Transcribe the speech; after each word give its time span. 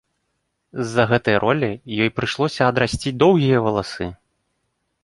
З-за 0.83 1.05
гэтай 1.11 1.35
ролі 1.43 1.69
ёй 2.01 2.09
прыйшлося 2.17 2.61
адрасціць 2.71 3.17
доўгія 3.27 3.57
валасы. 3.69 4.11